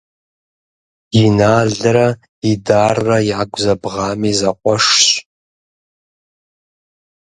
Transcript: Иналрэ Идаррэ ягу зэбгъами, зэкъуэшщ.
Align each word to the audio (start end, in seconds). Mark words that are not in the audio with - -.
Иналрэ 1.23 2.07
Идаррэ 2.51 3.17
ягу 3.39 3.59
зэбгъами, 3.63 4.31
зэкъуэшщ. 4.39 5.03